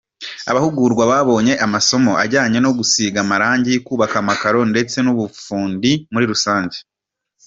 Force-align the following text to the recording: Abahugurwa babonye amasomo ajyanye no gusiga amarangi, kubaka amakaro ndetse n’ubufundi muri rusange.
Abahugurwa 0.49 1.03
babonye 1.11 1.53
amasomo 1.65 2.11
ajyanye 2.23 2.59
no 2.61 2.71
gusiga 2.77 3.17
amarangi, 3.25 3.73
kubaka 3.87 4.15
amakaro 4.23 4.59
ndetse 4.71 4.97
n’ubufundi 5.01 5.91
muri 6.13 6.25
rusange. 6.31 6.77